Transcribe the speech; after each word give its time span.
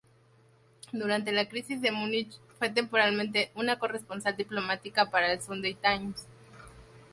Durante 0.93 1.31
la 1.31 1.47
Crisis 1.47 1.79
de 1.79 1.91
Múnich, 1.91 2.31
fue 2.57 2.71
temporalmente, 2.71 3.51
una 3.53 3.77
corresponsal 3.77 4.35
diplomática 4.35 5.11
para 5.11 5.31
el 5.31 5.43
Sunday 5.43 5.75
Times. 5.75 6.25